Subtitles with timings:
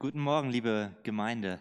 [0.00, 1.58] Guten Morgen, liebe Gemeinde.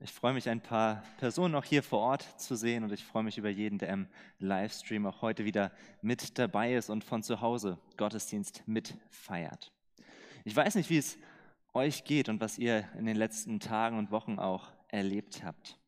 [0.00, 3.24] Ich freue mich, ein paar Personen auch hier vor Ort zu sehen und ich freue
[3.24, 4.06] mich über jeden, der im
[4.38, 5.70] Livestream auch heute wieder
[6.00, 9.70] mit dabei ist und von zu Hause Gottesdienst mitfeiert.
[10.46, 11.18] Ich weiß nicht, wie es
[11.74, 15.78] euch geht und was ihr in den letzten Tagen und Wochen auch erlebt habt.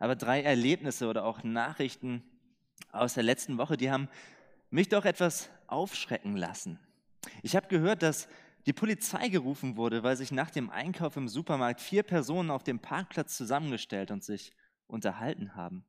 [0.00, 2.24] Aber drei Erlebnisse oder auch Nachrichten
[2.90, 4.08] aus der letzten Woche, die haben
[4.70, 6.80] mich doch etwas aufschrecken lassen.
[7.42, 8.26] Ich habe gehört, dass
[8.66, 12.78] die Polizei gerufen wurde, weil sich nach dem Einkauf im Supermarkt vier Personen auf dem
[12.78, 14.52] Parkplatz zusammengestellt und sich
[14.86, 15.84] unterhalten haben.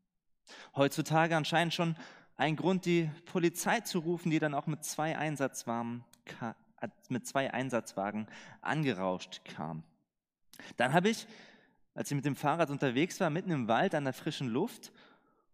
[0.76, 1.96] Heutzutage anscheinend schon
[2.36, 6.04] ein Grund, die Polizei zu rufen, die dann auch mit zwei Einsatzwagen,
[7.10, 8.28] mit zwei Einsatzwagen
[8.62, 9.84] angerauscht kam.
[10.78, 11.28] Dann habe ich,
[11.94, 14.92] als ich mit dem Fahrrad unterwegs war, mitten im Wald an der frischen Luft,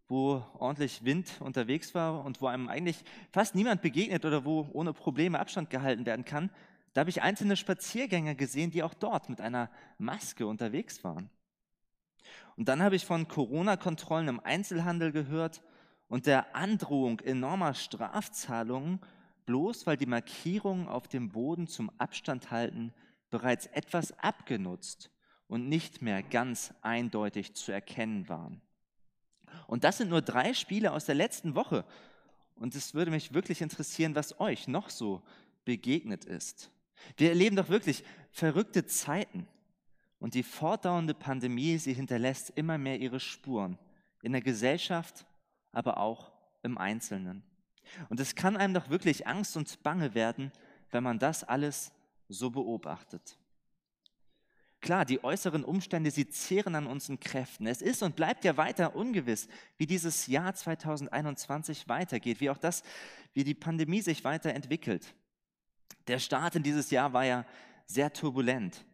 [0.08, 4.92] wo ordentlich Wind unterwegs war und wo einem eigentlich fast niemand begegnet oder wo ohne
[4.92, 6.50] Probleme Abstand gehalten werden kann,
[6.92, 11.30] da habe ich einzelne Spaziergänger gesehen, die auch dort mit einer Maske unterwegs waren.
[12.56, 15.62] Und dann habe ich von Corona-Kontrollen im Einzelhandel gehört
[16.08, 19.00] und der Androhung enormer Strafzahlungen,
[19.46, 22.92] bloß weil die Markierungen auf dem Boden zum Abstand halten
[23.30, 25.10] bereits etwas abgenutzt
[25.46, 28.60] und nicht mehr ganz eindeutig zu erkennen waren.
[29.66, 31.84] Und das sind nur drei Spiele aus der letzten Woche.
[32.56, 35.22] Und es würde mich wirklich interessieren, was euch noch so
[35.64, 36.70] begegnet ist.
[37.16, 39.46] Wir erleben doch wirklich verrückte Zeiten.
[40.18, 43.78] Und die fortdauernde Pandemie, sie hinterlässt immer mehr ihre Spuren
[44.22, 45.24] in der Gesellschaft,
[45.72, 46.30] aber auch
[46.62, 47.42] im Einzelnen.
[48.08, 50.52] Und es kann einem doch wirklich Angst und Bange werden,
[50.90, 51.92] wenn man das alles
[52.28, 53.38] so beobachtet.
[54.80, 57.66] Klar, die äußeren Umstände, sie zehren an unseren Kräften.
[57.66, 62.82] Es ist und bleibt ja weiter ungewiss, wie dieses Jahr 2021 weitergeht, wie auch das,
[63.34, 65.14] wie die Pandemie sich weiterentwickelt.
[66.10, 67.46] Der Start in dieses Jahr war ja
[67.86, 68.84] sehr turbulent.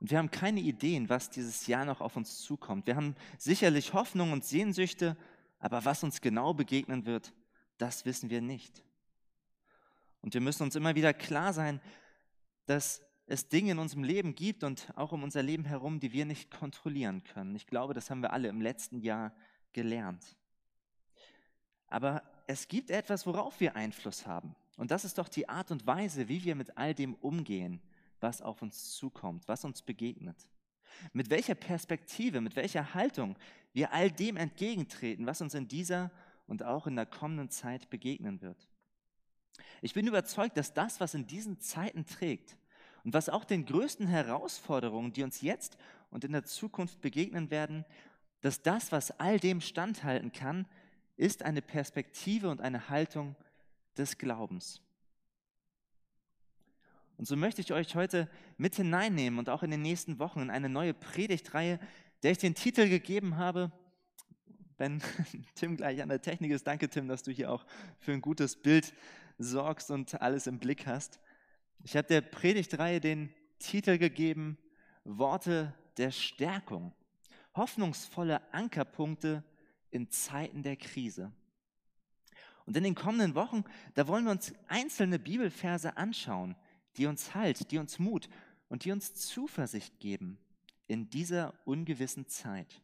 [0.00, 2.88] Und wir haben keine Ideen, was dieses Jahr noch auf uns zukommt.
[2.88, 5.16] Wir haben sicherlich Hoffnung und Sehnsüchte,
[5.60, 7.32] aber was uns genau begegnen wird,
[7.78, 8.82] das wissen wir nicht.
[10.20, 11.80] Und wir müssen uns immer wieder klar sein,
[12.66, 16.24] dass es Dinge in unserem Leben gibt und auch um unser Leben herum, die wir
[16.24, 17.54] nicht kontrollieren können.
[17.54, 19.32] Ich glaube, das haben wir alle im letzten Jahr
[19.72, 20.36] gelernt.
[21.86, 24.56] Aber es gibt etwas, worauf wir Einfluss haben.
[24.76, 27.80] Und das ist doch die Art und Weise, wie wir mit all dem umgehen,
[28.20, 30.36] was auf uns zukommt, was uns begegnet.
[31.12, 33.36] Mit welcher Perspektive, mit welcher Haltung
[33.72, 36.10] wir all dem entgegentreten, was uns in dieser
[36.46, 38.68] und auch in der kommenden Zeit begegnen wird.
[39.82, 42.56] Ich bin überzeugt, dass das, was in diesen Zeiten trägt
[43.04, 45.76] und was auch den größten Herausforderungen, die uns jetzt
[46.10, 47.84] und in der Zukunft begegnen werden,
[48.40, 50.66] dass das, was all dem standhalten kann,
[51.16, 53.36] ist eine Perspektive und eine Haltung,
[53.98, 54.80] des Glaubens.
[57.16, 60.50] Und so möchte ich euch heute mit hineinnehmen und auch in den nächsten Wochen in
[60.50, 61.78] eine neue Predigtreihe,
[62.22, 63.70] der ich den Titel gegeben habe,
[64.78, 65.00] wenn
[65.54, 66.66] Tim gleich an der Technik ist.
[66.66, 67.64] Danke, Tim, dass du hier auch
[68.00, 68.92] für ein gutes Bild
[69.38, 71.20] sorgst und alles im Blick hast.
[71.84, 74.58] Ich habe der Predigtreihe den Titel gegeben,
[75.04, 76.92] Worte der Stärkung,
[77.54, 79.44] hoffnungsvolle Ankerpunkte
[79.90, 81.30] in Zeiten der Krise.
[82.66, 83.64] Und in den kommenden Wochen,
[83.94, 86.56] da wollen wir uns einzelne Bibelverse anschauen,
[86.96, 88.28] die uns Halt, die uns Mut
[88.68, 90.38] und die uns Zuversicht geben
[90.86, 92.80] in dieser ungewissen Zeit.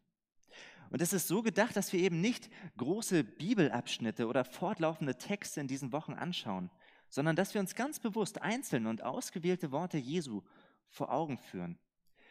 [0.91, 5.69] Und es ist so gedacht, dass wir eben nicht große Bibelabschnitte oder fortlaufende Texte in
[5.69, 6.71] diesen Wochen anschauen,
[7.09, 10.43] sondern dass wir uns ganz bewusst einzelne und ausgewählte Worte Jesu
[10.89, 11.79] vor Augen führen.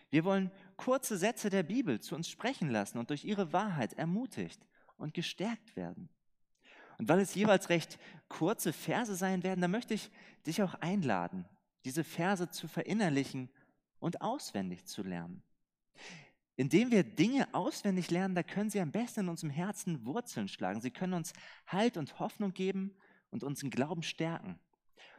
[0.10, 4.66] Wir wollen kurze Sätze der Bibel zu uns sprechen lassen und durch ihre Wahrheit ermutigt
[4.98, 6.10] und gestärkt werden.
[7.00, 10.12] Und weil es jeweils recht kurze Verse sein werden, da möchte ich
[10.46, 11.46] dich auch einladen,
[11.86, 13.50] diese Verse zu verinnerlichen
[14.00, 15.42] und auswendig zu lernen.
[16.58, 20.82] Indem wir Dinge auswendig lernen, da können sie am besten in unserem Herzen Wurzeln schlagen.
[20.82, 21.32] Sie können uns
[21.68, 22.94] Halt und Hoffnung geben
[23.32, 24.60] und unseren Glauben stärken.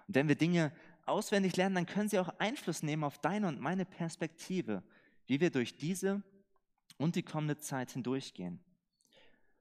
[0.07, 0.73] Und wenn wir Dinge
[1.07, 4.83] auswendig lernen, dann können sie auch Einfluss nehmen auf deine und meine Perspektive,
[5.27, 6.23] wie wir durch diese
[6.99, 8.63] und die kommende Zeit hindurchgehen.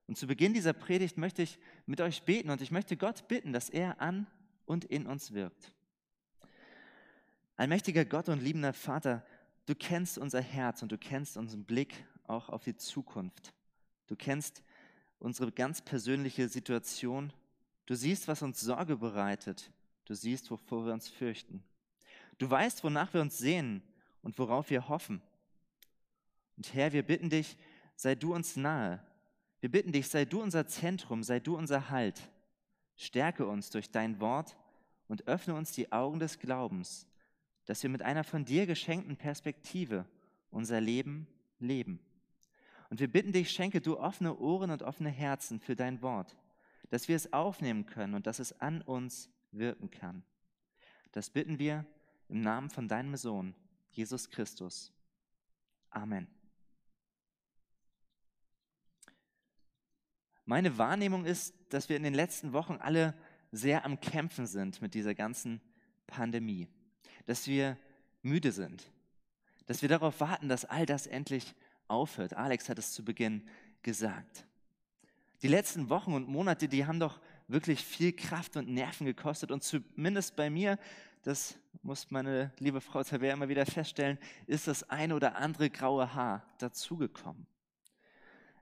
[0.10, 3.54] Und zu Beginn dieser Predigt möchte ich mit euch beten und ich möchte Gott bitten,
[3.54, 4.26] dass er an
[4.66, 5.72] und in uns wirkt.
[7.58, 9.24] Allmächtiger Gott und liebender Vater,
[9.68, 13.54] du kennst unser Herz und du kennst unseren Blick auch auf die Zukunft.
[14.08, 14.64] Du kennst
[15.20, 17.32] unsere ganz persönliche Situation.
[17.86, 19.72] Du siehst, was uns Sorge bereitet.
[20.06, 21.64] Du siehst, wovor wir uns fürchten.
[22.40, 23.84] Du weißt, wonach wir uns sehnen
[24.24, 25.22] und worauf wir hoffen.
[26.58, 27.58] Und Herr, wir bitten dich,
[27.96, 29.06] sei du uns nahe,
[29.60, 32.30] wir bitten dich, sei du unser Zentrum, sei du unser Halt.
[32.96, 34.58] Stärke uns durch dein Wort
[35.08, 37.08] und öffne uns die Augen des Glaubens,
[37.66, 40.06] dass wir mit einer von dir geschenkten Perspektive
[40.50, 41.28] unser Leben
[41.60, 42.00] leben.
[42.90, 46.36] Und wir bitten dich, schenke du offene Ohren und offene Herzen für dein Wort,
[46.90, 50.24] dass wir es aufnehmen können und dass es an uns wirken kann.
[51.12, 51.86] Das bitten wir
[52.30, 53.56] im Namen von deinem Sohn,
[53.92, 54.92] Jesus Christus.
[55.90, 56.39] Amen.
[60.50, 63.14] Meine Wahrnehmung ist, dass wir in den letzten Wochen alle
[63.52, 65.62] sehr am Kämpfen sind mit dieser ganzen
[66.08, 66.68] Pandemie,
[67.28, 67.78] dass wir
[68.24, 68.90] müde sind,
[69.68, 71.54] dass wir darauf warten, dass all das endlich
[71.88, 72.34] aufhört.
[72.34, 73.48] Alex hat es zu Beginn
[73.84, 74.44] gesagt.
[75.44, 79.62] Die letzten Wochen und Monate, die haben doch wirklich viel Kraft und Nerven gekostet und
[79.62, 80.80] zumindest bei mir,
[81.22, 84.18] das muss meine liebe Frau Taver immer wieder feststellen,
[84.48, 87.46] ist das eine oder andere graue Haar dazugekommen.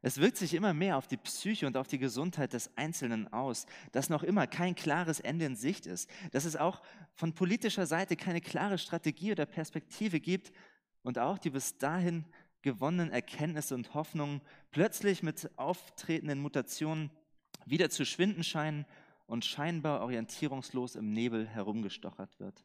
[0.01, 3.65] Es wirkt sich immer mehr auf die Psyche und auf die Gesundheit des Einzelnen aus,
[3.91, 6.81] dass noch immer kein klares Ende in Sicht ist, dass es auch
[7.15, 10.51] von politischer Seite keine klare Strategie oder Perspektive gibt
[11.03, 12.25] und auch die bis dahin
[12.61, 14.41] gewonnenen Erkenntnisse und Hoffnungen
[14.71, 17.11] plötzlich mit auftretenden Mutationen
[17.65, 18.85] wieder zu schwinden scheinen
[19.25, 22.63] und scheinbar orientierungslos im Nebel herumgestochert wird.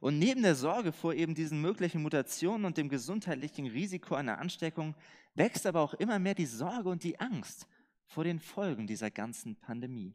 [0.00, 4.94] Und neben der Sorge vor eben diesen möglichen Mutationen und dem gesundheitlichen Risiko einer Ansteckung
[5.34, 7.66] wächst aber auch immer mehr die Sorge und die Angst
[8.06, 10.14] vor den Folgen dieser ganzen Pandemie.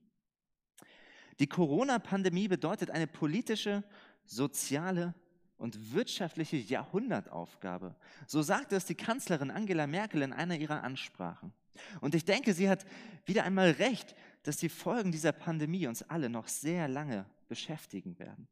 [1.40, 3.84] Die Corona-Pandemie bedeutet eine politische,
[4.26, 5.14] soziale
[5.58, 7.96] und wirtschaftliche Jahrhundertaufgabe.
[8.28, 11.54] So sagte es die Kanzlerin Angela Merkel in einer ihrer Ansprachen.
[12.02, 12.86] Und ich denke, sie hat
[13.26, 18.48] wieder einmal recht, dass die Folgen dieser Pandemie uns alle noch sehr lange beschäftigen werden.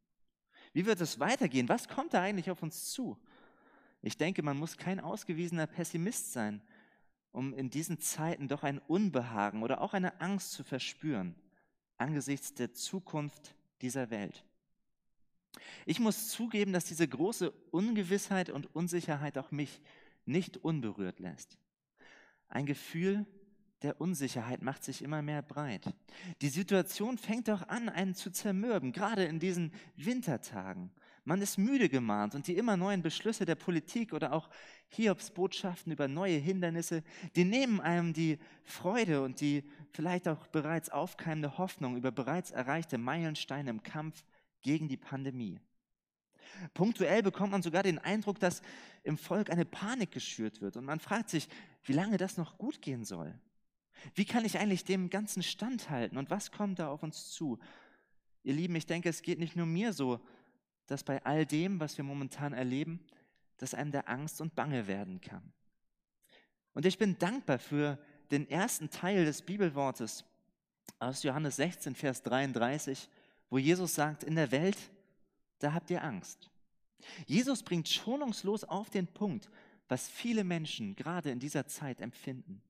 [0.72, 1.68] Wie wird es weitergehen?
[1.68, 3.18] Was kommt da eigentlich auf uns zu?
[4.00, 6.62] Ich denke, man muss kein ausgewiesener Pessimist sein,
[7.30, 11.34] um in diesen Zeiten doch ein Unbehagen oder auch eine Angst zu verspüren
[12.02, 14.44] angesichts der Zukunft dieser Welt.
[15.86, 19.80] Ich muss zugeben, dass diese große Ungewissheit und Unsicherheit auch mich
[20.24, 21.58] nicht unberührt lässt.
[22.48, 23.26] Ein Gefühl
[23.82, 25.92] der Unsicherheit macht sich immer mehr breit.
[26.40, 30.90] Die Situation fängt doch an, einen zu zermürben, gerade in diesen Wintertagen.
[31.24, 34.50] Man ist müde gemahnt und die immer neuen Beschlüsse der Politik oder auch
[34.88, 37.04] Hiobs Botschaften über neue Hindernisse,
[37.36, 39.62] die nehmen einem die Freude und die
[39.92, 44.24] vielleicht auch bereits aufkeimende Hoffnung über bereits erreichte Meilensteine im Kampf
[44.62, 45.60] gegen die Pandemie.
[46.74, 48.62] Punktuell bekommt man sogar den Eindruck, dass
[49.04, 51.48] im Volk eine Panik geschürt wird und man fragt sich,
[51.84, 53.34] wie lange das noch gut gehen soll.
[54.14, 57.58] Wie kann ich eigentlich dem Ganzen standhalten und was kommt da auf uns zu?
[58.42, 60.20] Ihr Lieben, ich denke, es geht nicht nur mir so,
[60.86, 63.00] dass bei all dem, was wir momentan erleben,
[63.58, 65.52] dass einem der Angst und Bange werden kann.
[66.74, 67.98] Und ich bin dankbar für
[68.30, 70.24] den ersten Teil des Bibelwortes
[70.98, 73.08] aus Johannes 16, Vers 33,
[73.50, 74.78] wo Jesus sagt, in der Welt,
[75.58, 76.50] da habt ihr Angst.
[77.26, 79.50] Jesus bringt schonungslos auf den Punkt,
[79.88, 82.62] was viele Menschen gerade in dieser Zeit empfinden.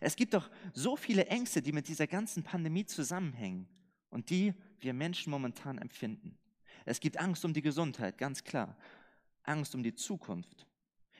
[0.00, 3.68] Es gibt doch so viele Ängste, die mit dieser ganzen Pandemie zusammenhängen
[4.10, 6.38] und die wir Menschen momentan empfinden.
[6.84, 8.76] Es gibt Angst um die Gesundheit, ganz klar.
[9.42, 10.66] Angst um die Zukunft.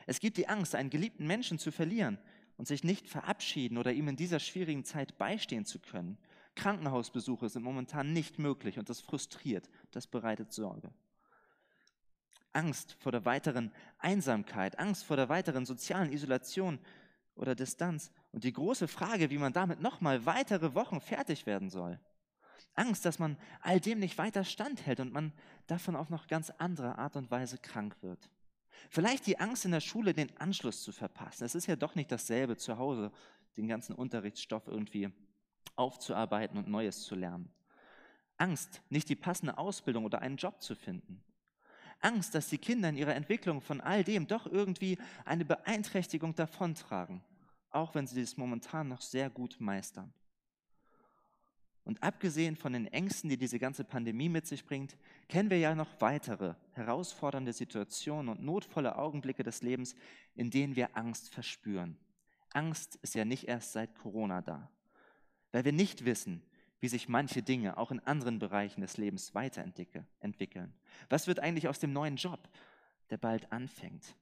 [0.07, 2.19] Es gibt die Angst, einen geliebten Menschen zu verlieren
[2.57, 6.19] und sich nicht verabschieden oder ihm in dieser schwierigen Zeit beistehen zu können.
[6.55, 10.93] Krankenhausbesuche sind momentan nicht möglich und das frustriert, das bereitet Sorge.
[12.53, 16.79] Angst vor der weiteren Einsamkeit, Angst vor der weiteren sozialen Isolation
[17.35, 22.01] oder Distanz und die große Frage, wie man damit nochmal weitere Wochen fertig werden soll.
[22.75, 25.33] Angst, dass man all dem nicht weiter standhält und man
[25.69, 28.29] davon auf noch ganz andere Art und Weise krank wird.
[28.91, 31.45] Vielleicht die Angst in der Schule, den Anschluss zu verpassen.
[31.45, 33.13] Es ist ja doch nicht dasselbe zu Hause,
[33.57, 35.13] den ganzen Unterrichtsstoff irgendwie
[35.77, 37.53] aufzuarbeiten und Neues zu lernen.
[38.37, 41.23] Angst, nicht die passende Ausbildung oder einen Job zu finden.
[42.01, 47.23] Angst, dass die Kinder in ihrer Entwicklung von all dem doch irgendwie eine Beeinträchtigung davontragen,
[47.75, 50.13] auch wenn sie es momentan noch sehr gut meistern.
[51.85, 54.97] Und abgesehen von den Ängsten, die diese ganze Pandemie mit sich bringt,
[55.29, 59.95] kennen wir ja noch weitere herausfordernde Situationen und notvolle Augenblicke des Lebens,
[60.35, 61.99] in denen wir Angst verspüren.
[62.55, 64.71] Angst ist ja nicht erst seit Corona da
[65.55, 66.43] weil wir nicht wissen,
[66.81, 70.75] wie sich manche Dinge auch in anderen Bereichen des Lebens weiterentwickeln.
[71.09, 72.49] Was wird eigentlich aus dem neuen Job,
[73.11, 74.17] der bald anfängt?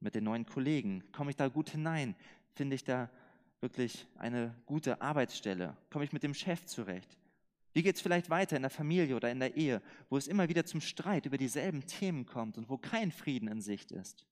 [0.00, 2.16] Mit den neuen Kollegen, komme ich da gut hinein?
[2.54, 3.10] Finde ich da
[3.60, 5.76] wirklich eine gute Arbeitsstelle?
[5.90, 7.16] Komme ich mit dem Chef zurecht?
[7.72, 9.80] Wie geht es vielleicht weiter in der Familie oder in der Ehe,
[10.10, 13.62] wo es immer wieder zum Streit über dieselben Themen kommt und wo kein Frieden in
[13.62, 14.26] Sicht ist?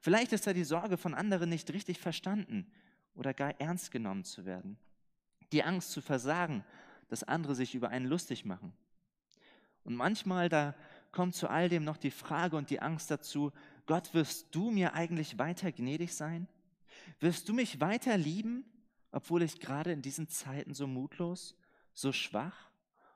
[0.00, 2.66] Vielleicht ist da die Sorge von anderen nicht richtig verstanden
[3.14, 4.78] oder gar ernst genommen zu werden
[5.52, 6.64] die Angst zu versagen,
[7.08, 8.72] dass andere sich über einen lustig machen.
[9.84, 10.74] Und manchmal, da
[11.12, 13.52] kommt zu all dem noch die Frage und die Angst dazu,
[13.86, 16.48] Gott, wirst du mir eigentlich weiter gnädig sein?
[17.20, 18.64] Wirst du mich weiter lieben,
[19.10, 21.56] obwohl ich gerade in diesen Zeiten so mutlos,
[21.94, 22.70] so schwach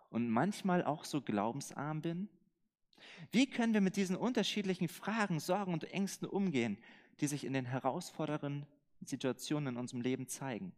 [0.09, 2.29] und manchmal auch so glaubensarm bin?
[3.33, 6.79] Wie können wir mit diesen unterschiedlichen Fragen, Sorgen und Ängsten umgehen,
[7.21, 8.67] die sich in den herausfordernden
[9.05, 10.73] Situationen in unserem Leben zeigen?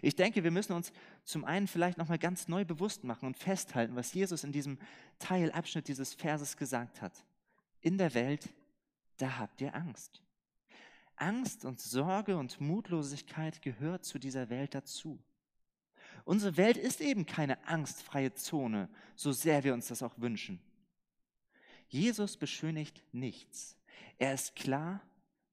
[0.00, 0.92] Ich denke, wir müssen uns
[1.24, 4.78] zum einen vielleicht nochmal ganz neu bewusst machen und festhalten, was Jesus in diesem
[5.18, 7.24] Teilabschnitt dieses Verses gesagt hat.
[7.80, 8.48] In der Welt,
[9.18, 10.22] da habt ihr Angst.
[11.16, 15.18] Angst und Sorge und Mutlosigkeit gehört zu dieser Welt dazu.
[16.24, 20.60] Unsere Welt ist eben keine angstfreie Zone, so sehr wir uns das auch wünschen.
[21.88, 23.76] Jesus beschönigt nichts.
[24.18, 25.00] Er ist klar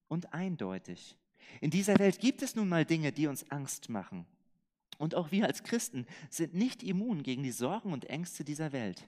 [0.07, 1.15] und eindeutig.
[1.61, 4.25] In dieser Welt gibt es nun mal Dinge, die uns Angst machen.
[4.97, 9.07] Und auch wir als Christen sind nicht immun gegen die Sorgen und Ängste dieser Welt.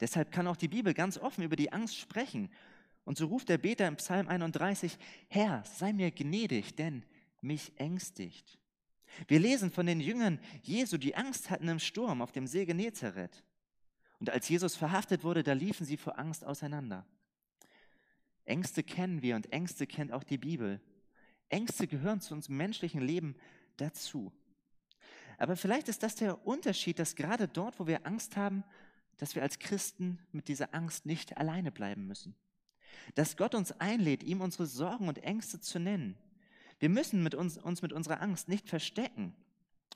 [0.00, 2.50] Deshalb kann auch die Bibel ganz offen über die Angst sprechen.
[3.08, 4.98] Und so ruft der Beter im Psalm 31,
[5.28, 7.06] Herr, sei mir gnädig, denn
[7.40, 8.58] mich ängstigt.
[9.28, 13.42] Wir lesen von den Jüngern Jesu, die Angst hatten im Sturm auf dem See Genezareth.
[14.18, 17.06] Und als Jesus verhaftet wurde, da liefen sie vor Angst auseinander.
[18.44, 20.78] Ängste kennen wir und Ängste kennt auch die Bibel.
[21.48, 23.36] Ängste gehören zu unserem menschlichen Leben
[23.78, 24.34] dazu.
[25.38, 28.64] Aber vielleicht ist das der Unterschied, dass gerade dort, wo wir Angst haben,
[29.16, 32.36] dass wir als Christen mit dieser Angst nicht alleine bleiben müssen.
[33.14, 36.16] Dass Gott uns einlädt, ihm unsere Sorgen und Ängste zu nennen.
[36.78, 39.34] Wir müssen mit uns, uns mit unserer Angst nicht verstecken.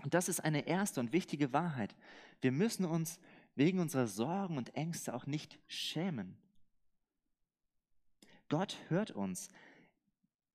[0.03, 1.95] Und das ist eine erste und wichtige Wahrheit.
[2.41, 3.21] Wir müssen uns
[3.55, 6.37] wegen unserer Sorgen und Ängste auch nicht schämen.
[8.49, 9.49] Gott hört uns.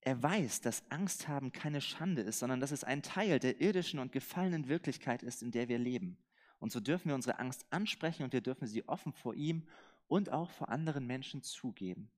[0.01, 3.99] Er weiß, dass Angst haben keine Schande ist, sondern dass es ein Teil der irdischen
[3.99, 6.17] und gefallenen Wirklichkeit ist, in der wir leben.
[6.59, 9.63] Und so dürfen wir unsere Angst ansprechen und wir dürfen sie offen vor ihm
[10.07, 12.09] und auch vor anderen Menschen zugeben.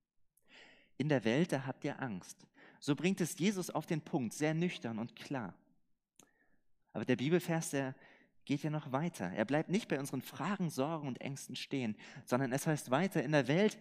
[1.00, 2.46] In der Welt, da habt ihr Angst.
[2.82, 5.54] So bringt es Jesus auf den Punkt, sehr nüchtern und klar.
[6.92, 7.96] Aber der Bibelvers, der
[8.44, 9.32] geht ja noch weiter.
[9.32, 13.32] Er bleibt nicht bei unseren Fragen, Sorgen und Ängsten stehen, sondern es heißt weiter, in
[13.32, 13.78] der Welt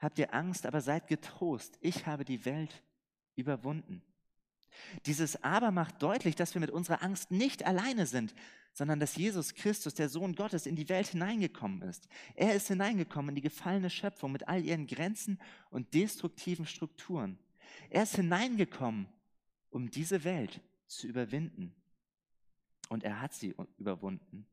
[0.00, 1.78] habt ihr Angst, aber seid getrost.
[1.80, 2.82] Ich habe die Welt
[3.36, 4.02] überwunden.
[5.06, 8.34] Dieses Aber macht deutlich, dass wir mit unserer Angst nicht alleine sind,
[8.72, 12.08] sondern dass Jesus Christus, der Sohn Gottes, in die Welt hineingekommen ist.
[12.34, 15.38] Er ist hineingekommen in die gefallene Schöpfung mit all ihren Grenzen
[15.70, 17.38] und destruktiven Strukturen.
[17.88, 19.08] Er ist hineingekommen,
[19.70, 21.74] um diese Welt zu überwinden.
[22.88, 24.46] Und er hat sie überwunden.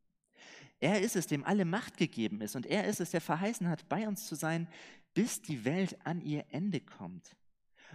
[0.80, 2.56] Er ist es, dem alle Macht gegeben ist.
[2.56, 4.68] Und er ist es, der verheißen hat, bei uns zu sein,
[5.14, 7.36] bis die Welt an ihr Ende kommt.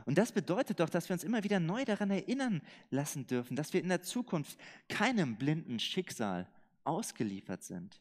[0.04, 3.72] Und das bedeutet doch, dass wir uns immer wieder neu daran erinnern lassen dürfen, dass
[3.72, 6.46] wir in der Zukunft keinem blinden Schicksal
[6.84, 8.00] ausgeliefert sind,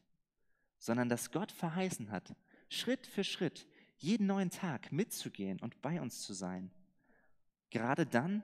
[0.78, 2.34] sondern dass Gott verheißen hat,
[2.68, 6.70] Schritt für Schritt, jeden neuen Tag mitzugehen und bei uns zu sein.
[7.70, 8.42] Gerade dann,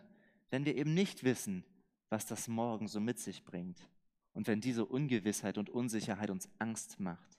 [0.50, 1.64] wenn wir eben nicht wissen,
[2.10, 3.88] was das Morgen so mit sich bringt
[4.34, 7.38] und wenn diese Ungewissheit und Unsicherheit uns Angst macht.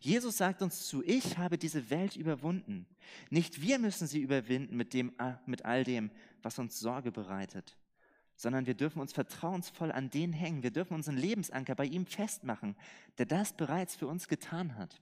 [0.00, 2.86] Jesus sagt uns zu, ich habe diese Welt überwunden.
[3.30, 5.12] Nicht wir müssen sie überwinden mit, dem,
[5.46, 6.10] mit all dem,
[6.42, 7.76] was uns Sorge bereitet,
[8.36, 10.62] sondern wir dürfen uns vertrauensvoll an den hängen.
[10.62, 12.76] Wir dürfen unseren Lebensanker bei ihm festmachen,
[13.18, 15.00] der das bereits für uns getan hat.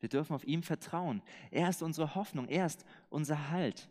[0.00, 1.22] Wir dürfen auf ihm vertrauen.
[1.50, 3.88] Er ist unsere Hoffnung, er ist unser Halt.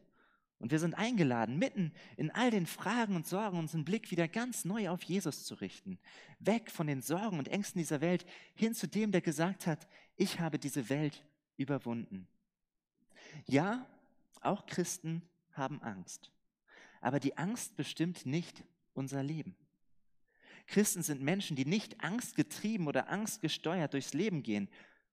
[0.64, 4.64] Und wir sind eingeladen, mitten in all den Fragen und Sorgen unseren Blick wieder ganz
[4.64, 6.00] neu auf Jesus zu richten.
[6.40, 10.40] Weg von den Sorgen und Ängsten dieser Welt hin zu dem, der gesagt hat, ich
[10.40, 11.26] habe diese Welt
[11.58, 12.30] überwunden.
[13.46, 13.86] Ja,
[14.40, 16.32] auch Christen haben Angst.
[17.02, 19.58] Aber die Angst bestimmt nicht unser Leben.
[20.68, 24.70] Christen sind Menschen, die nicht angstgetrieben oder angstgesteuert durchs Leben gehen.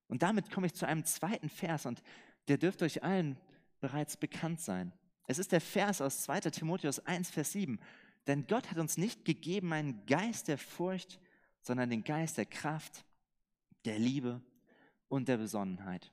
[0.07, 2.05] Und damit komme ich zu einem zweiten Vers und
[2.47, 3.37] der dürfte euch allen
[3.81, 4.93] bereits bekannt sein.
[5.31, 7.79] Es ist der Vers aus 2 Timotheus 1, Vers 7.
[8.27, 11.21] Denn Gott hat uns nicht gegeben einen Geist der Furcht,
[11.63, 13.05] sondern den Geist der Kraft,
[13.85, 14.41] der Liebe
[15.07, 16.11] und der Besonnenheit.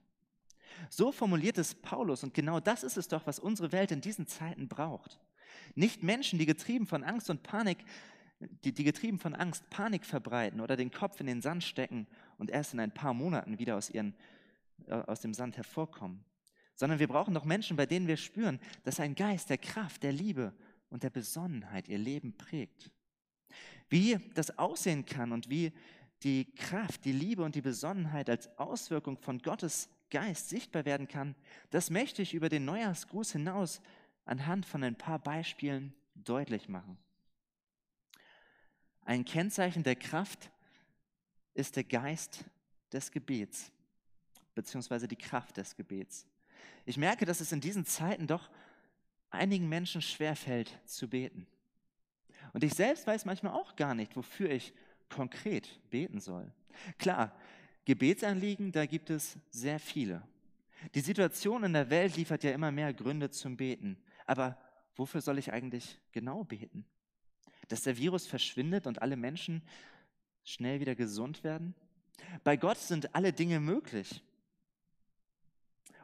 [0.91, 4.27] So formuliert es Paulus und genau das ist es doch, was unsere Welt in diesen
[4.27, 5.19] Zeiten braucht.
[5.74, 7.79] Nicht Menschen, die getrieben von Angst und Panik,
[8.39, 12.05] die, die getrieben von Angst Panik verbreiten oder den Kopf in den Sand stecken
[12.38, 14.13] und erst in ein paar Monaten wieder aus, ihren,
[14.86, 16.24] äh, aus dem Sand hervorkommen
[16.77, 20.13] sondern wir brauchen doch Menschen, bei denen wir spüren, dass ein Geist der Kraft, der
[20.13, 20.53] Liebe
[20.89, 22.91] und der Besonnenheit ihr Leben prägt.
[23.89, 25.74] Wie das aussehen kann und wie
[26.24, 31.36] die Kraft, die Liebe und die Besonnenheit als Auswirkung von Gottes Geist sichtbar werden kann,
[31.72, 33.81] das möchte ich über den Neujahrsgruß hinaus
[34.25, 36.98] anhand von ein paar Beispielen deutlich machen.
[39.01, 40.51] Ein Kennzeichen der Kraft
[41.55, 42.46] ist der Geist
[42.91, 43.72] des Gebets,
[44.53, 46.27] beziehungsweise die Kraft des Gebets.
[46.88, 48.50] Ich merke, dass es in diesen Zeiten doch
[49.29, 51.46] einigen Menschen schwerfällt zu beten.
[52.53, 54.74] Und ich selbst weiß manchmal auch gar nicht, wofür ich
[55.10, 56.50] konkret beten soll.
[56.98, 57.38] Klar,
[57.84, 60.25] Gebetsanliegen, da gibt es sehr viele.
[60.96, 63.98] Die Situation in der Welt liefert ja immer mehr Gründe zum Beten.
[64.25, 64.58] Aber
[64.96, 66.86] wofür soll ich eigentlich genau beten?
[67.67, 69.62] Dass der Virus verschwindet und alle Menschen
[70.46, 71.75] schnell wieder gesund werden?
[72.46, 74.24] Bei Gott sind alle Dinge möglich.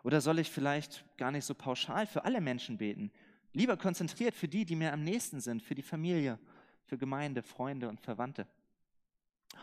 [0.03, 3.11] Oder soll ich vielleicht gar nicht so pauschal für alle Menschen beten?
[3.53, 6.39] Lieber konzentriert für die, die mir am nächsten sind, für die Familie,
[6.85, 8.47] für Gemeinde, Freunde und Verwandte.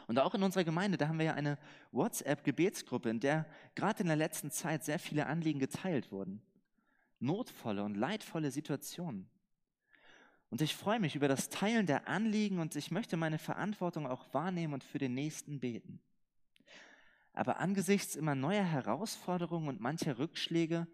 [0.06, 1.58] Und auch in unserer Gemeinde, da haben wir ja eine
[1.92, 6.40] WhatsApp-Gebetsgruppe, in der gerade in der letzten Zeit sehr viele Anliegen geteilt wurden.
[7.18, 9.28] Notvolle und leidvolle Situationen.
[10.48, 14.32] Und ich freue mich über das Teilen der Anliegen und ich möchte meine Verantwortung auch
[14.32, 16.00] wahrnehmen und für den Nächsten beten.
[17.40, 20.86] Aber angesichts immer neuer Herausforderungen und mancher Rückschläge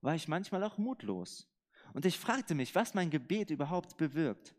[0.00, 1.46] war ich manchmal auch mutlos.
[1.92, 4.56] Und ich fragte mich, was mein Gebet überhaupt bewirkt.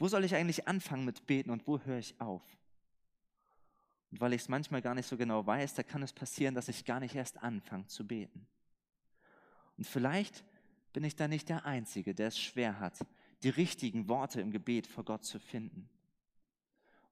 [0.00, 2.42] Wo soll ich eigentlich anfangen mit Beten und wo höre ich auf?
[4.10, 6.66] Und weil ich es manchmal gar nicht so genau weiß, da kann es passieren, dass
[6.66, 8.48] ich gar nicht erst anfange zu beten.
[9.78, 10.42] Und vielleicht
[10.92, 12.98] bin ich da nicht der Einzige, der es schwer hat,
[13.44, 15.88] die richtigen Worte im Gebet vor Gott zu finden.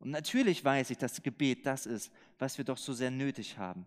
[0.01, 3.87] Und natürlich weiß ich, dass Gebet das ist, was wir doch so sehr nötig haben.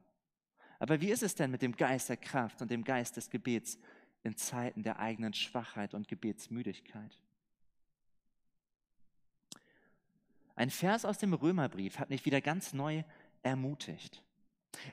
[0.80, 3.80] Aber wie ist es denn mit dem Geist der Kraft und dem Geist des Gebets
[4.22, 7.20] in Zeiten der eigenen Schwachheit und Gebetsmüdigkeit?
[10.56, 13.04] Ein Vers aus dem Römerbrief hat mich wieder ganz neu
[13.42, 14.22] ermutigt.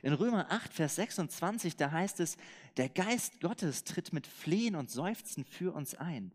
[0.01, 2.37] In Römer 8, Vers 26, da heißt es,
[2.77, 6.31] der Geist Gottes tritt mit Flehen und Seufzen für uns ein.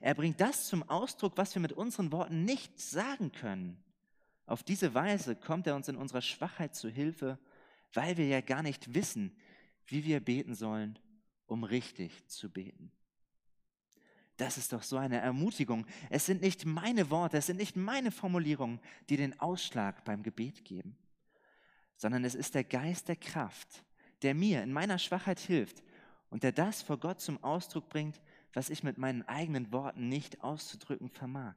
[0.00, 3.82] Er bringt das zum Ausdruck, was wir mit unseren Worten nicht sagen können.
[4.46, 7.38] Auf diese Weise kommt er uns in unserer Schwachheit zu Hilfe,
[7.92, 9.34] weil wir ja gar nicht wissen,
[9.86, 10.98] wie wir beten sollen,
[11.46, 12.90] um richtig zu beten.
[14.36, 15.86] Das ist doch so eine Ermutigung.
[16.10, 20.64] Es sind nicht meine Worte, es sind nicht meine Formulierungen, die den Ausschlag beim Gebet
[20.64, 20.96] geben,
[21.96, 23.84] sondern es ist der Geist der Kraft,
[24.22, 25.82] der mir in meiner Schwachheit hilft
[26.30, 28.20] und der das vor Gott zum Ausdruck bringt,
[28.52, 31.54] was ich mit meinen eigenen Worten nicht auszudrücken vermag.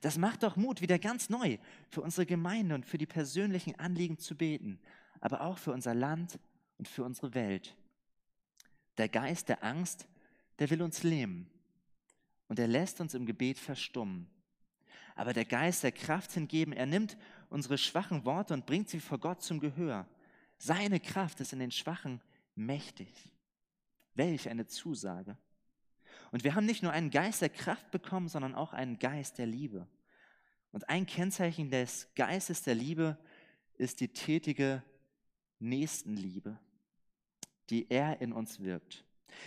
[0.00, 4.18] Das macht doch Mut, wieder ganz neu für unsere Gemeinde und für die persönlichen Anliegen
[4.18, 4.78] zu beten,
[5.20, 6.38] aber auch für unser Land
[6.78, 7.76] und für unsere Welt.
[8.98, 10.06] Der Geist der Angst,
[10.58, 11.48] der will uns lähmen
[12.48, 14.28] und er lässt uns im Gebet verstummen.
[15.14, 17.16] Aber der Geist der Kraft hingeben, er nimmt
[17.48, 20.06] unsere schwachen Worte und bringt sie vor Gott zum Gehör.
[20.58, 22.20] Seine Kraft ist in den Schwachen
[22.54, 23.32] mächtig.
[24.14, 25.36] Welch eine Zusage.
[26.32, 29.46] Und wir haben nicht nur einen Geist der Kraft bekommen, sondern auch einen Geist der
[29.46, 29.86] Liebe.
[30.72, 33.16] Und ein Kennzeichen des Geistes der Liebe
[33.78, 34.82] ist die tätige
[35.58, 36.58] Nächstenliebe,
[37.70, 39.04] die er in uns wirkt.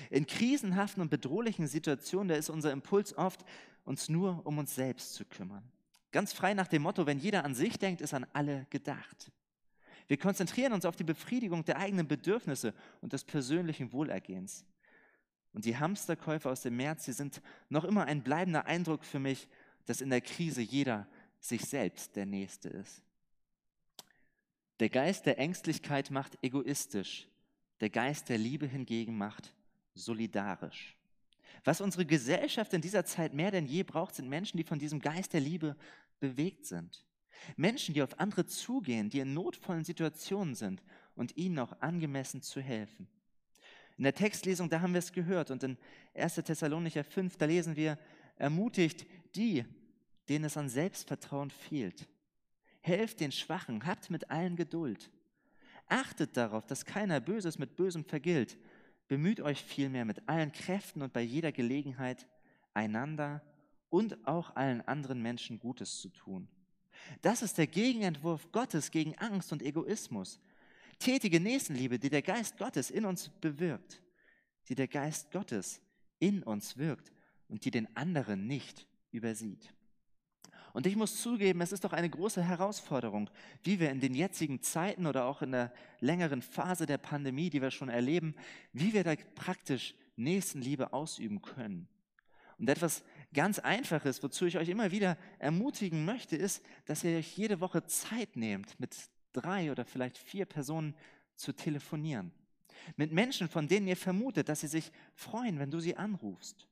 [0.09, 3.43] In krisenhaften und bedrohlichen Situationen, da ist unser Impuls oft,
[3.85, 5.63] uns nur um uns selbst zu kümmern.
[6.11, 9.31] Ganz frei nach dem Motto, wenn jeder an sich denkt, ist an alle gedacht.
[10.07, 14.65] Wir konzentrieren uns auf die Befriedigung der eigenen Bedürfnisse und des persönlichen Wohlergehens.
[15.53, 19.47] Und die Hamsterkäufe aus dem März, sie sind noch immer ein bleibender Eindruck für mich,
[19.85, 21.07] dass in der Krise jeder
[21.39, 23.01] sich selbst der Nächste ist.
[24.79, 27.27] Der Geist der Ängstlichkeit macht egoistisch,
[27.81, 29.53] der Geist der Liebe hingegen macht
[29.93, 30.95] solidarisch.
[31.63, 34.99] Was unsere Gesellschaft in dieser Zeit mehr denn je braucht, sind Menschen, die von diesem
[34.99, 35.75] Geist der Liebe
[36.19, 37.05] bewegt sind.
[37.55, 40.83] Menschen, die auf andere zugehen, die in notvollen Situationen sind
[41.15, 43.07] und ihnen auch angemessen zu helfen.
[43.99, 45.77] In der Textlesung, da haben wir es gehört und in
[46.15, 46.35] 1.
[46.35, 47.99] Thessalonicher 5, da lesen wir,
[48.38, 49.63] ermutigt die,
[50.27, 52.07] denen es an Selbstvertrauen fehlt.
[52.81, 55.12] Helft den Schwachen, habt mit allen Geduld.
[55.88, 58.57] Achtet darauf, dass keiner Böses mit Bösem vergilt,
[59.09, 62.27] Bemüht euch vielmehr mit allen Kräften und bei jeder Gelegenheit,
[62.75, 63.41] einander
[63.89, 66.47] und auch allen anderen Menschen Gutes zu tun.
[67.23, 70.39] Das ist der Gegenentwurf Gottes gegen Angst und Egoismus.
[70.99, 74.01] Tätige Nächstenliebe, die der Geist Gottes in uns bewirkt,
[74.67, 75.81] die der Geist Gottes
[76.19, 77.12] in uns wirkt
[77.47, 79.73] und die den anderen nicht übersieht.
[80.73, 83.29] Und ich muss zugeben, es ist doch eine große Herausforderung,
[83.63, 87.62] wie wir in den jetzigen Zeiten oder auch in der längeren Phase der Pandemie, die
[87.62, 88.35] wir schon erleben,
[88.71, 91.88] wie wir da praktisch Nächstenliebe ausüben können.
[92.59, 97.38] Und etwas ganz Einfaches, wozu ich euch immer wieder ermutigen möchte, ist, dass ihr euch
[97.38, 98.95] jede Woche Zeit nehmt, mit
[99.33, 100.95] drei oder vielleicht vier Personen
[101.35, 102.31] zu telefonieren.
[102.95, 106.67] Mit Menschen, von denen ihr vermutet, dass sie sich freuen, wenn du sie anrufst.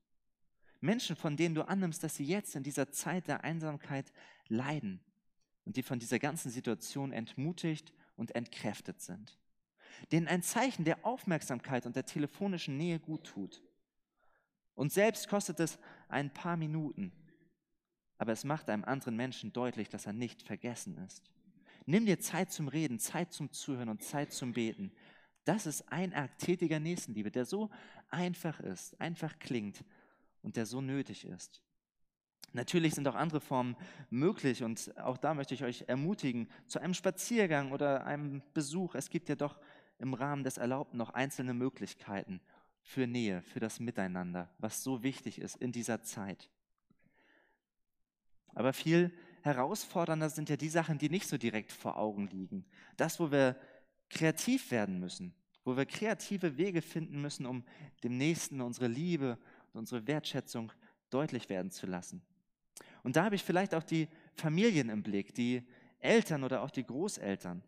[0.79, 4.11] Menschen, von denen du annimmst, dass sie jetzt in dieser Zeit der Einsamkeit
[4.47, 4.99] leiden
[5.65, 9.37] und die von dieser ganzen Situation entmutigt und entkräftet sind.
[10.11, 13.61] denen ein Zeichen der Aufmerksamkeit und der telefonischen Nähe gut tut.
[14.75, 17.11] Und selbst kostet es ein paar Minuten,
[18.17, 21.31] aber es macht einem anderen Menschen deutlich, dass er nicht vergessen ist.
[21.89, 24.91] Nimm dir Zeit zum Reden, Zeit zum Zuhören und Zeit zum Beten.
[25.45, 27.69] Das ist ein Akt tätiger Nächstenliebe, der so
[28.09, 29.85] einfach ist, einfach klingt
[30.41, 31.61] und der so nötig ist.
[32.51, 33.77] Natürlich sind auch andere Formen
[34.09, 38.93] möglich und auch da möchte ich euch ermutigen, zu einem Spaziergang oder einem Besuch.
[38.93, 39.57] Es gibt ja doch
[39.97, 42.41] im Rahmen des Erlaubten noch einzelne Möglichkeiten
[42.81, 46.49] für Nähe, für das Miteinander, was so wichtig ist in dieser Zeit.
[48.53, 49.13] Aber viel
[49.47, 52.65] herausfordernder sind ja die Sachen, die nicht so direkt vor Augen liegen.
[52.97, 53.55] Das, wo wir
[54.09, 55.33] kreativ werden müssen,
[55.63, 57.63] wo wir kreative Wege finden müssen, um
[58.03, 59.37] dem Nächsten unsere Liebe
[59.73, 60.71] und unsere Wertschätzung
[61.09, 62.21] deutlich werden zu lassen.
[63.03, 65.63] Und da habe ich vielleicht auch die Familien im Blick, die
[65.99, 67.63] Eltern oder auch die Großeltern.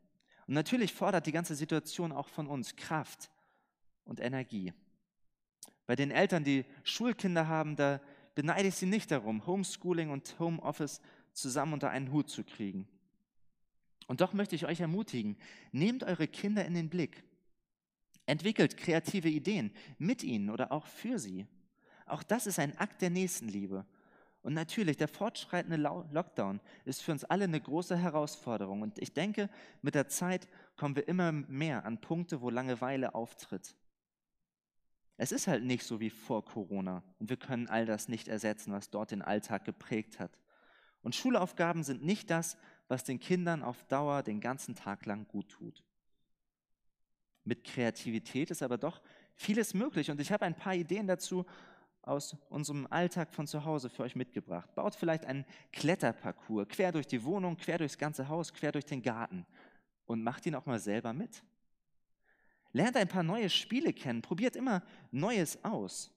[0.48, 3.32] Und natürlich fordert die ganze Situation auch von uns Kraft
[4.04, 4.74] und Energie.
[5.86, 8.00] Bei den Eltern, die Schulkinder haben, da
[8.36, 11.02] beneide ich sie nicht darum, Homeschooling und Homeoffice
[11.42, 12.88] zusammen unter einen Hut zu kriegen.
[14.08, 15.38] Und doch möchte ich euch ermutigen,
[15.72, 17.24] nehmt eure Kinder in den Blick.
[18.26, 21.48] Entwickelt kreative Ideen mit ihnen oder auch für sie.
[22.06, 23.86] Auch das ist ein Akt der Nächstenliebe
[24.42, 28.82] und natürlich, der fortschreitende Lockdown ist für uns alle eine große Herausforderung.
[28.82, 29.50] Und ich denke,
[29.82, 30.48] mit der Zeit
[30.78, 33.76] kommen wir immer mehr an Punkte, wo Langeweile auftritt.
[35.18, 38.72] Es ist halt nicht so wie vor Corona und wir können all das nicht ersetzen,
[38.72, 40.40] was dort den Alltag geprägt hat.
[41.02, 42.58] Und Schulaufgaben sind nicht das,
[42.88, 45.84] was den Kindern auf Dauer den ganzen Tag lang gut tut.
[47.44, 49.02] Mit Kreativität ist aber doch
[49.36, 51.46] vieles möglich und ich habe ein paar Ideen dazu,
[52.02, 54.74] aus unserem Alltag von zu Hause für euch mitgebracht.
[54.74, 59.02] Baut vielleicht einen Kletterparcours quer durch die Wohnung, quer durchs ganze Haus, quer durch den
[59.02, 59.46] Garten
[60.06, 61.44] und macht ihn auch mal selber mit.
[62.72, 66.12] Lernt ein paar neue Spiele kennen, probiert immer Neues aus.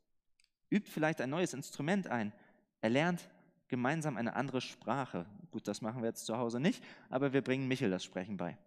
[0.70, 2.32] Übt vielleicht ein neues Instrument ein.
[2.80, 3.28] Erlernt
[3.72, 5.24] gemeinsam eine andere Sprache.
[5.50, 8.58] Gut, das machen wir jetzt zu Hause nicht, aber wir bringen Michel das Sprechen bei.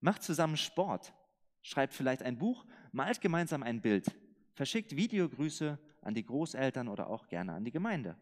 [0.00, 1.14] Macht zusammen Sport.
[1.62, 4.14] Schreibt vielleicht ein Buch, malt gemeinsam ein Bild.
[4.52, 8.14] Verschickt Videogrüße an die Großeltern oder auch gerne an die Gemeinde.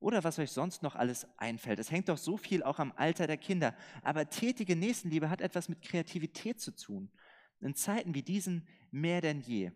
[0.00, 1.78] Oder was euch sonst noch alles einfällt.
[1.78, 3.74] Es hängt doch so viel auch am Alter der Kinder.
[4.02, 7.10] Aber tätige Nächstenliebe hat etwas mit Kreativität zu tun.
[7.60, 9.72] In Zeiten wie diesen mehr denn je.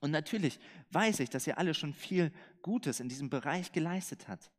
[0.00, 0.58] Und natürlich
[0.90, 4.50] weiß ich, dass ihr alle schon viel Gutes in diesem Bereich geleistet hat,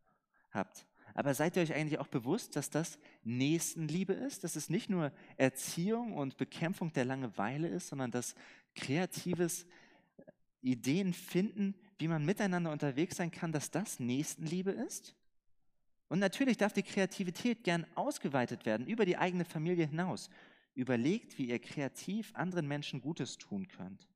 [0.58, 0.86] habt.
[1.14, 4.44] Aber seid ihr euch eigentlich auch bewusst, dass das Nächstenliebe ist?
[4.44, 8.36] Dass es nicht nur Erziehung und Bekämpfung der Langeweile ist, sondern dass
[8.76, 9.66] kreatives
[10.62, 15.16] Ideen finden, wie man miteinander unterwegs sein kann, dass das Nächstenliebe ist?
[16.10, 20.30] Und natürlich darf die Kreativität gern ausgeweitet werden über die eigene Familie hinaus.
[20.76, 24.08] Überlegt, wie ihr kreativ anderen Menschen Gutes tun könnt.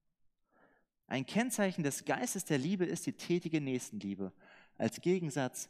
[1.08, 4.32] Ein Kennzeichen des Geistes der Liebe ist die tätige Nächstenliebe
[4.78, 5.68] als Gegensatz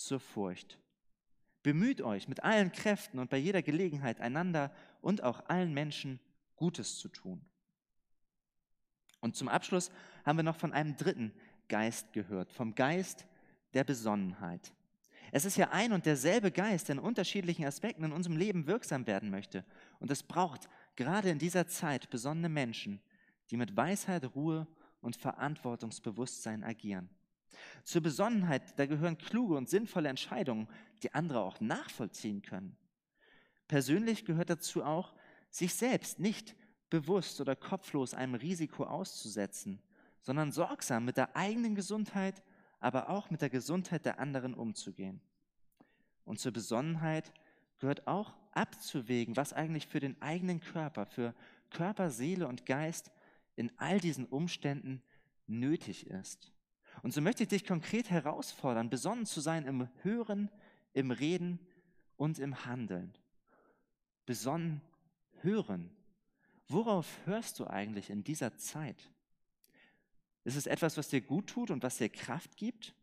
[0.00, 0.78] zur Furcht.
[1.62, 6.18] Bemüht euch mit allen Kräften und bei jeder Gelegenheit einander und auch allen Menschen
[6.56, 7.44] Gutes zu tun.
[9.20, 9.90] Und zum Abschluss
[10.24, 11.32] haben wir noch von einem dritten
[11.68, 13.26] Geist gehört, vom Geist
[13.74, 14.72] der Besonnenheit.
[15.32, 19.06] Es ist ja ein und derselbe Geist, der in unterschiedlichen Aspekten in unserem Leben wirksam
[19.06, 19.64] werden möchte.
[20.00, 23.00] Und es braucht gerade in dieser Zeit besonnene Menschen,
[23.50, 24.66] die mit Weisheit, Ruhe
[25.02, 27.10] und Verantwortungsbewusstsein agieren.
[27.84, 30.68] Zur Besonnenheit, da gehören kluge und sinnvolle Entscheidungen,
[31.02, 32.76] die andere auch nachvollziehen können.
[33.68, 35.14] Persönlich gehört dazu auch,
[35.50, 36.56] sich selbst nicht
[36.90, 39.82] bewusst oder kopflos einem Risiko auszusetzen,
[40.20, 42.42] sondern sorgsam mit der eigenen Gesundheit,
[42.78, 45.20] aber auch mit der Gesundheit der anderen umzugehen.
[46.24, 47.32] Und zur Besonnenheit
[47.78, 51.34] gehört auch abzuwägen, was eigentlich für den eigenen Körper, für
[51.70, 53.10] Körper, Seele und Geist
[53.56, 55.02] in all diesen Umständen
[55.46, 56.52] nötig ist.
[57.02, 60.50] Und so möchte ich dich konkret herausfordern, besonnen zu sein im Hören,
[60.92, 61.58] im Reden
[62.16, 63.14] und im Handeln.
[64.26, 64.80] Besonnen
[65.42, 65.90] hören,
[66.70, 69.10] Worauf hörst du eigentlich in dieser Zeit?
[70.44, 72.94] Ist es etwas, was dir gut tut und was dir Kraft gibt?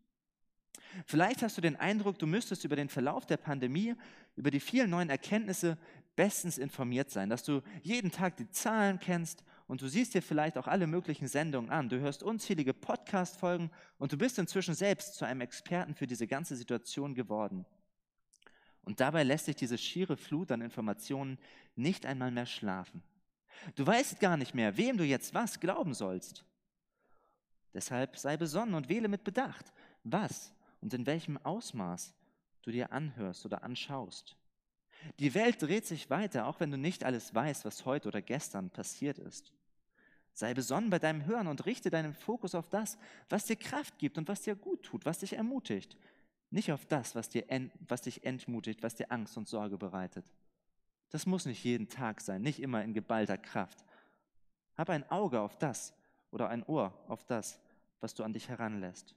[1.06, 3.94] Vielleicht hast du den Eindruck, du müsstest über den Verlauf der Pandemie,
[4.38, 5.78] über die vielen neuen Erkenntnisse
[6.16, 10.58] bestens informiert sein, dass du jeden Tag die Zahlen kennst und du siehst dir vielleicht
[10.58, 11.90] auch alle möglichen Sendungen an.
[11.90, 16.56] Du hörst unzählige Podcast-Folgen und du bist inzwischen selbst zu einem Experten für diese ganze
[16.56, 17.66] Situation geworden.
[18.84, 21.38] Und dabei lässt sich diese schiere Flut an Informationen
[21.76, 23.04] nicht einmal mehr schlafen.
[23.76, 26.46] Du weißt gar nicht mehr, wem du jetzt was glauben sollst.
[27.74, 32.14] Deshalb sei besonnen und wähle mit Bedacht, was und in welchem Ausmaß
[32.62, 34.38] du dir anhörst oder anschaust.
[35.20, 38.70] Die Welt dreht sich weiter, auch wenn du nicht alles weißt, was heute oder gestern
[38.70, 39.52] passiert ist.
[40.38, 44.20] Sei besonnen bei deinem Hören und richte deinen Fokus auf das, was dir Kraft gibt
[44.20, 45.98] und was dir gut tut, was dich ermutigt.
[46.52, 47.46] Nicht auf das, was, dir
[47.88, 50.32] was dich entmutigt, was dir Angst und Sorge bereitet.
[51.10, 53.84] Das muss nicht jeden Tag sein, nicht immer in geballter Kraft.
[54.78, 55.96] Hab ein Auge auf das
[56.30, 57.60] oder ein Ohr auf das,
[58.00, 59.16] was du an dich heranlässt.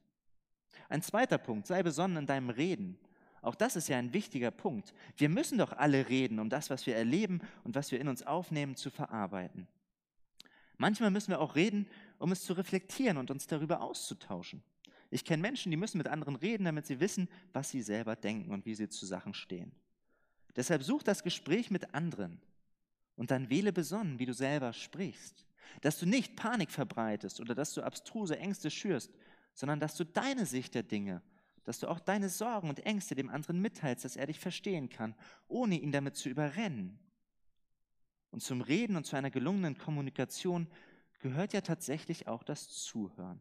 [0.88, 2.98] Ein zweiter Punkt, sei besonnen in deinem Reden.
[3.42, 4.94] Auch das ist ja ein wichtiger Punkt.
[5.18, 8.26] Wir müssen doch alle reden, um das, was wir erleben und was wir in uns
[8.26, 9.68] aufnehmen, zu verarbeiten.
[10.81, 11.87] Manchmal müssen wir auch reden,
[12.19, 14.62] um es zu reflektieren und uns darüber auszutauschen.
[15.11, 18.51] Ich kenne Menschen, die müssen mit anderen reden, damit sie wissen, was sie selber denken
[18.51, 19.73] und wie sie zu Sachen stehen.
[20.57, 22.40] Deshalb such das Gespräch mit anderen
[23.14, 25.45] und dann wähle besonnen, wie du selber sprichst.
[25.83, 29.12] Dass du nicht Panik verbreitest oder dass du abstruse Ängste schürst,
[29.53, 31.21] sondern dass du deine Sicht der Dinge,
[31.64, 35.14] dass du auch deine Sorgen und Ängste dem anderen mitteilst, dass er dich verstehen kann,
[35.47, 36.99] ohne ihn damit zu überrennen.
[38.31, 40.69] Und zum Reden und zu einer gelungenen Kommunikation
[41.21, 43.40] gehört ja tatsächlich auch das Zuhören.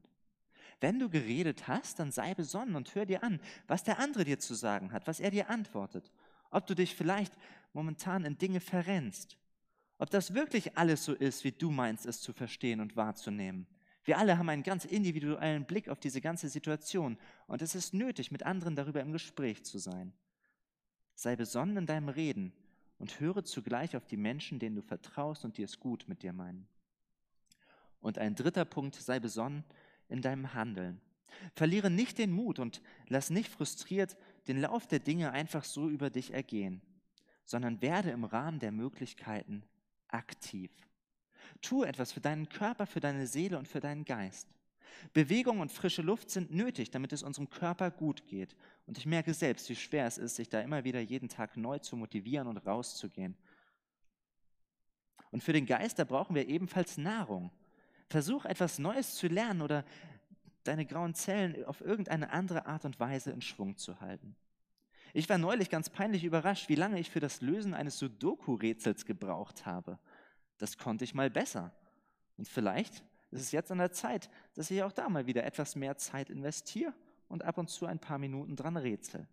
[0.81, 4.39] Wenn du geredet hast, dann sei besonnen und hör dir an, was der andere dir
[4.39, 6.11] zu sagen hat, was er dir antwortet.
[6.51, 7.33] Ob du dich vielleicht
[7.73, 9.37] momentan in Dinge verrennst.
[9.97, 13.67] Ob das wirklich alles so ist, wie du meinst, es zu verstehen und wahrzunehmen.
[14.05, 18.31] Wir alle haben einen ganz individuellen Blick auf diese ganze Situation und es ist nötig,
[18.31, 20.13] mit anderen darüber im Gespräch zu sein.
[21.15, 22.53] Sei besonnen in deinem Reden
[22.99, 26.33] und höre zugleich auf die Menschen, denen du vertraust und die es gut mit dir
[26.33, 26.67] meinen.
[28.01, 29.63] Und ein dritter Punkt, sei besonnen
[30.07, 31.01] in deinem Handeln.
[31.55, 36.09] Verliere nicht den Mut und lass nicht frustriert den Lauf der Dinge einfach so über
[36.09, 36.81] dich ergehen,
[37.45, 39.63] sondern werde im Rahmen der Möglichkeiten
[40.07, 40.71] aktiv.
[41.61, 44.47] Tu etwas für deinen Körper, für deine Seele und für deinen Geist.
[45.13, 48.55] Bewegung und frische Luft sind nötig, damit es unserem Körper gut geht.
[48.85, 51.79] Und ich merke selbst, wie schwer es ist, sich da immer wieder jeden Tag neu
[51.79, 53.35] zu motivieren und rauszugehen.
[55.31, 57.51] Und für den Geist, da brauchen wir ebenfalls Nahrung.
[58.07, 59.85] Versuch etwas Neues zu lernen oder
[60.63, 64.35] deine grauen Zellen auf irgendeine andere Art und Weise in Schwung zu halten.
[65.13, 69.65] Ich war neulich ganz peinlich überrascht, wie lange ich für das Lösen eines Sudoku-Rätsels gebraucht
[69.65, 69.99] habe.
[70.57, 71.73] Das konnte ich mal besser.
[72.37, 75.75] Und vielleicht ist es jetzt an der Zeit, dass ich auch da mal wieder etwas
[75.75, 76.93] mehr Zeit investiere
[77.27, 79.27] und ab und zu ein paar Minuten dran rätsel.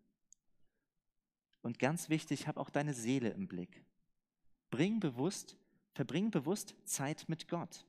[1.62, 3.84] Und ganz wichtig, hab auch deine Seele im Blick.
[4.70, 5.56] Bring bewusst,
[5.94, 7.86] verbring bewusst Zeit mit Gott.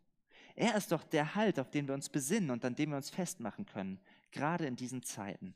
[0.56, 3.10] Er ist doch der Halt, auf den wir uns besinnen und an dem wir uns
[3.10, 4.00] festmachen können,
[4.32, 5.54] gerade in diesen Zeiten.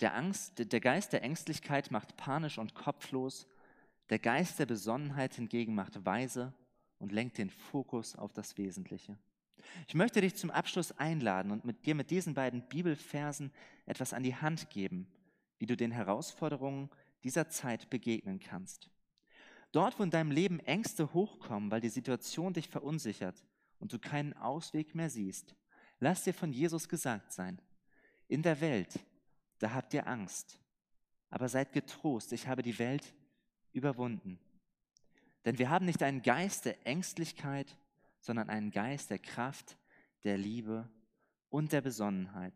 [0.00, 3.46] Der, Angst, der Geist der Ängstlichkeit macht panisch und kopflos,
[4.10, 6.52] der Geist der Besonnenheit hingegen macht weise
[6.98, 9.18] und lenkt den Fokus auf das Wesentliche.
[9.88, 13.52] Ich möchte dich zum Abschluss einladen und mit dir mit diesen beiden Bibelversen
[13.84, 15.06] etwas an die Hand geben,
[15.58, 16.90] wie du den Herausforderungen
[17.24, 18.90] dieser Zeit begegnen kannst.
[19.72, 23.44] Dort, wo in deinem Leben Ängste hochkommen, weil die Situation dich verunsichert
[23.78, 25.54] und du keinen Ausweg mehr siehst,
[26.00, 27.60] lass dir von Jesus gesagt sein.
[28.28, 28.98] In der Welt,
[29.58, 30.58] da habt ihr Angst.
[31.30, 33.14] Aber seid getrost, ich habe die Welt
[33.72, 34.38] überwunden.
[35.46, 37.78] Denn wir haben nicht einen Geist der Ängstlichkeit,
[38.20, 39.78] sondern einen Geist der Kraft,
[40.24, 40.90] der Liebe
[41.48, 42.52] und der Besonnenheit.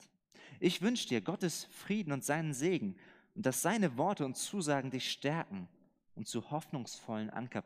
[0.58, 2.96] Ich wünsche dir Gottes Frieden und seinen Segen
[3.34, 5.68] und dass seine Worte und Zusagen dich stärken
[6.14, 7.58] und zu hoffnungsvollen Anker